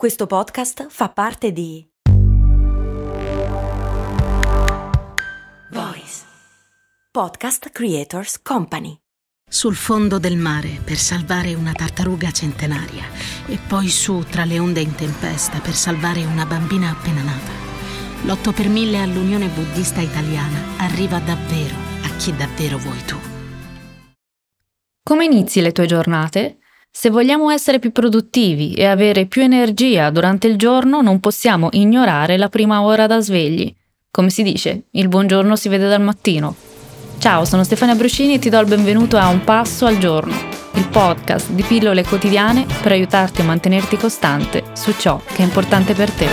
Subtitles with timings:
[0.00, 1.86] Questo podcast fa parte di
[5.72, 6.24] Voice
[7.10, 8.96] Podcast Creators Company.
[9.46, 13.04] Sul fondo del mare per salvare una tartaruga centenaria
[13.46, 17.52] e poi su tra le onde in tempesta per salvare una bambina appena nata.
[18.24, 21.74] L'8 per 1000 all'Unione Buddista Italiana arriva davvero
[22.04, 23.18] a chi davvero vuoi tu.
[25.02, 26.59] Come inizi le tue giornate?
[26.92, 32.36] Se vogliamo essere più produttivi e avere più energia durante il giorno, non possiamo ignorare
[32.36, 33.72] la prima ora da svegli.
[34.10, 36.54] Come si dice, il buongiorno si vede dal mattino.
[37.18, 40.34] Ciao, sono Stefania Bruscini e ti do il benvenuto a Un Passo al Giorno,
[40.74, 45.94] il podcast di pillole quotidiane per aiutarti a mantenerti costante su ciò che è importante
[45.94, 46.26] per te.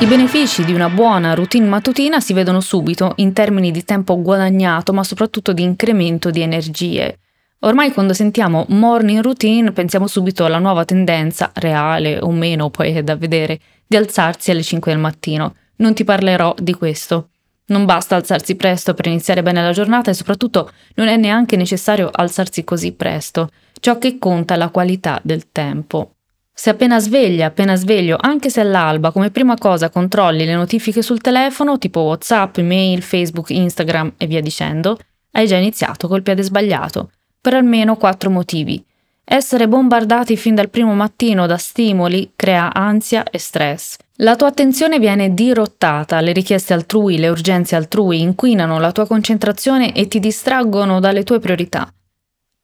[0.00, 4.92] I benefici di una buona routine mattutina si vedono subito in termini di tempo guadagnato,
[4.92, 7.20] ma soprattutto di incremento di energie.
[7.62, 13.02] Ormai quando sentiamo morning routine pensiamo subito alla nuova tendenza, reale o meno, poi è
[13.02, 15.54] da vedere, di alzarsi alle 5 del mattino.
[15.76, 17.28] Non ti parlerò di questo.
[17.66, 22.08] Non basta alzarsi presto per iniziare bene la giornata e soprattutto non è neanche necessario
[22.10, 23.50] alzarsi così presto.
[23.78, 26.14] Ciò che conta è la qualità del tempo.
[26.50, 31.20] Se appena sveglia, appena sveglio, anche se all'alba, come prima cosa controlli le notifiche sul
[31.20, 34.98] telefono, tipo WhatsApp, email, Facebook, Instagram e via dicendo,
[35.32, 38.84] hai già iniziato col piede sbagliato per almeno quattro motivi.
[39.24, 43.96] Essere bombardati fin dal primo mattino da stimoli crea ansia e stress.
[44.16, 49.94] La tua attenzione viene dirottata, le richieste altrui, le urgenze altrui inquinano la tua concentrazione
[49.94, 51.90] e ti distraggono dalle tue priorità.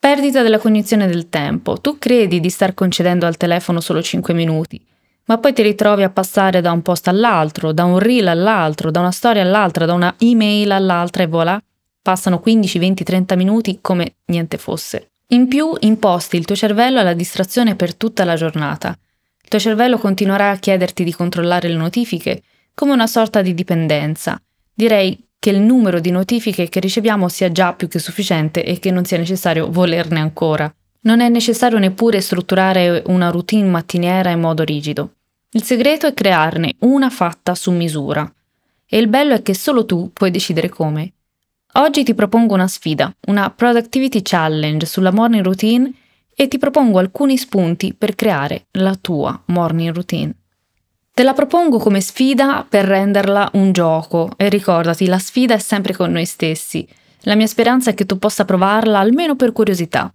[0.00, 1.80] Perdita della cognizione del tempo.
[1.80, 4.84] Tu credi di star concedendo al telefono solo 5 minuti,
[5.24, 9.00] ma poi ti ritrovi a passare da un post all'altro, da un reel all'altro, da
[9.00, 11.62] una storia all'altra, da una email all'altra e voilà,
[12.02, 15.10] Passano 15, 20, 30 minuti come niente fosse.
[15.28, 18.96] In più imposti il tuo cervello alla distrazione per tutta la giornata.
[19.42, 22.42] Il tuo cervello continuerà a chiederti di controllare le notifiche
[22.74, 24.40] come una sorta di dipendenza.
[24.72, 28.90] Direi che il numero di notifiche che riceviamo sia già più che sufficiente e che
[28.90, 30.72] non sia necessario volerne ancora.
[31.00, 35.14] Non è necessario neppure strutturare una routine mattiniera in modo rigido.
[35.50, 38.30] Il segreto è crearne una fatta su misura.
[38.86, 41.12] E il bello è che solo tu puoi decidere come.
[41.74, 45.92] Oggi ti propongo una sfida, una Productivity Challenge sulla morning routine
[46.34, 50.34] e ti propongo alcuni spunti per creare la tua morning routine.
[51.12, 55.94] Te la propongo come sfida per renderla un gioco e ricordati, la sfida è sempre
[55.94, 56.88] con noi stessi.
[57.22, 60.12] La mia speranza è che tu possa provarla almeno per curiosità.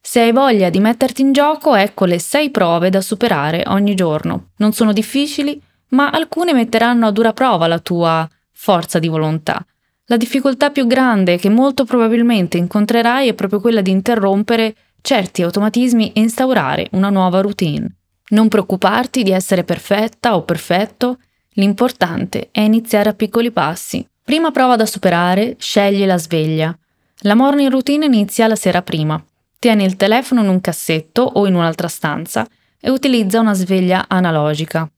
[0.00, 4.50] Se hai voglia di metterti in gioco, ecco le 6 prove da superare ogni giorno.
[4.56, 5.60] Non sono difficili,
[5.90, 9.64] ma alcune metteranno a dura prova la tua forza di volontà.
[10.10, 16.12] La difficoltà più grande che molto probabilmente incontrerai è proprio quella di interrompere certi automatismi
[16.12, 17.86] e instaurare una nuova routine.
[18.28, 21.18] Non preoccuparti di essere perfetta o perfetto,
[21.50, 24.06] l'importante è iniziare a piccoli passi.
[24.24, 26.74] Prima prova da superare, scegli la sveglia.
[27.20, 29.22] La morning routine inizia la sera prima.
[29.58, 32.48] Tieni il telefono in un cassetto o in un'altra stanza
[32.80, 34.90] e utilizza una sveglia analogica.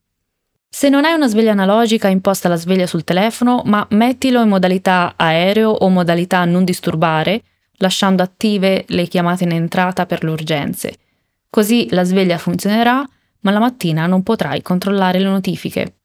[0.72, 5.14] Se non hai una sveglia analogica, imposta la sveglia sul telefono, ma mettilo in modalità
[5.16, 7.42] aereo o modalità non disturbare,
[7.78, 10.94] lasciando attive le chiamate in entrata per le urgenze.
[11.50, 13.04] Così la sveglia funzionerà,
[13.40, 15.96] ma la mattina non potrai controllare le notifiche.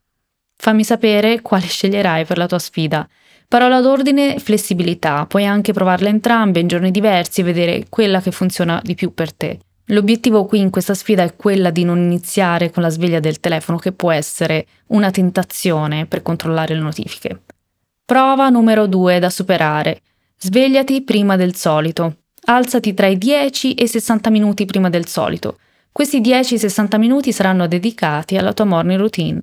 [0.58, 3.08] Fammi sapere quale sceglierai per la tua sfida.
[3.48, 8.82] Parola d'ordine flessibilità, puoi anche provarle entrambe in giorni diversi e vedere quella che funziona
[8.84, 9.60] di più per te.
[9.90, 13.78] L'obiettivo qui in questa sfida è quella di non iniziare con la sveglia del telefono
[13.78, 17.42] che può essere una tentazione per controllare le notifiche.
[18.04, 20.02] Prova numero 2 da superare.
[20.38, 22.18] Svegliati prima del solito.
[22.48, 25.60] Alzati tra i 10 e i 60 minuti prima del solito.
[25.92, 29.42] Questi 10-60 minuti saranno dedicati alla tua morning routine.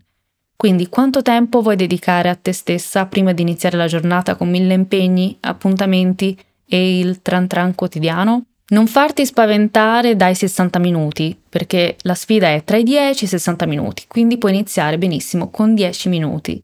[0.54, 4.74] Quindi quanto tempo vuoi dedicare a te stessa prima di iniziare la giornata con mille
[4.74, 8.44] impegni, appuntamenti e il tran tran quotidiano?
[8.72, 13.30] Non farti spaventare dai 60 minuti, perché la sfida è tra i 10 e i
[13.30, 16.62] 60 minuti, quindi puoi iniziare benissimo con 10 minuti.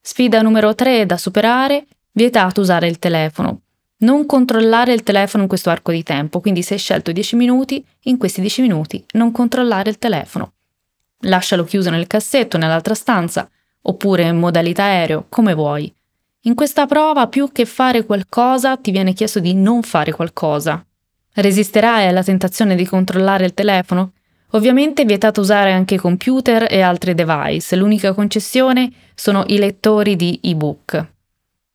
[0.00, 3.62] Sfida numero 3 da superare, vietato usare il telefono.
[3.98, 7.84] Non controllare il telefono in questo arco di tempo, quindi se hai scelto 10 minuti,
[8.02, 10.52] in questi 10 minuti non controllare il telefono.
[11.22, 13.50] Lascialo chiuso nel cassetto, nell'altra stanza,
[13.82, 15.92] oppure in modalità aereo, come vuoi.
[16.42, 20.84] In questa prova, più che fare qualcosa, ti viene chiesto di non fare qualcosa,
[21.40, 24.14] Resisterai alla tentazione di controllare il telefono?
[24.52, 30.40] Ovviamente è vietato usare anche computer e altri device, l'unica concessione sono i lettori di
[30.42, 31.12] ebook.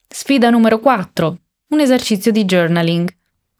[0.05, 1.37] Sfida numero 4.
[1.69, 3.09] Un esercizio di journaling,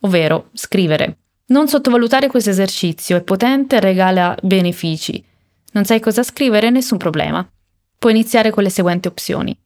[0.01, 1.19] ovvero scrivere.
[1.47, 5.23] Non sottovalutare questo esercizio, è potente e regala benefici.
[5.71, 6.69] Non sai cosa scrivere?
[6.69, 7.50] Nessun problema.
[7.97, 9.57] Puoi iniziare con le seguenti opzioni.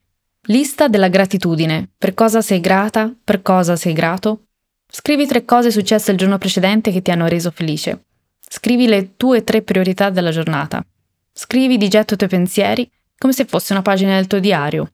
[0.42, 1.90] Lista della gratitudine.
[1.98, 3.12] Per cosa sei grata?
[3.24, 4.44] Per cosa sei grato?
[4.90, 8.04] Scrivi tre cose successe il giorno precedente che ti hanno reso felice.
[8.48, 10.84] Scrivi le tue tre priorità della giornata.
[11.30, 14.92] Scrivi di getto i tuoi pensieri come se fosse una pagina del tuo diario.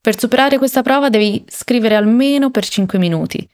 [0.00, 3.46] Per superare questa prova devi scrivere almeno per 5 minuti.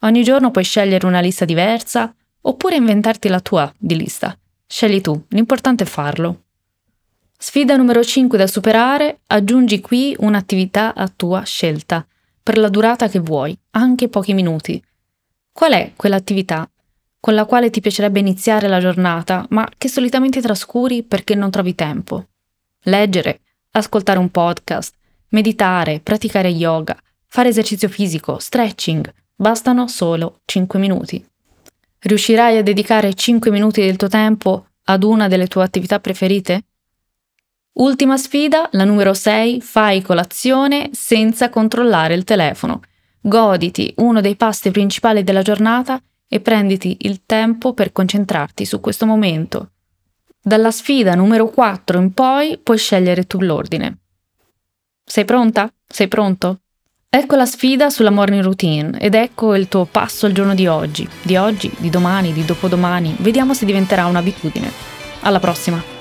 [0.00, 4.38] Ogni giorno puoi scegliere una lista diversa oppure inventarti la tua di lista.
[4.66, 6.42] Scegli tu, l'importante è farlo.
[7.36, 12.06] Sfida numero 5 da superare, aggiungi qui un'attività a tua scelta,
[12.42, 14.82] per la durata che vuoi, anche pochi minuti.
[15.56, 16.68] Qual è quell'attività
[17.20, 21.76] con la quale ti piacerebbe iniziare la giornata, ma che solitamente trascuri perché non trovi
[21.76, 22.26] tempo?
[22.82, 23.40] Leggere,
[23.70, 24.96] ascoltare un podcast,
[25.28, 31.24] meditare, praticare yoga, fare esercizio fisico, stretching, bastano solo 5 minuti.
[32.00, 36.64] Riuscirai a dedicare 5 minuti del tuo tempo ad una delle tue attività preferite?
[37.74, 42.80] Ultima sfida, la numero 6, fai colazione senza controllare il telefono.
[43.26, 45.98] Goditi uno dei pasti principali della giornata
[46.28, 49.70] e prenditi il tempo per concentrarti su questo momento.
[50.42, 53.96] Dalla sfida numero 4 in poi puoi scegliere tu l'ordine.
[55.02, 55.72] Sei pronta?
[55.86, 56.60] Sei pronto?
[57.08, 61.08] Ecco la sfida sulla morning routine ed ecco il tuo passo al giorno di oggi,
[61.22, 63.16] di oggi, di domani, di dopodomani.
[63.20, 64.70] Vediamo se diventerà un'abitudine.
[65.20, 65.93] Alla prossima!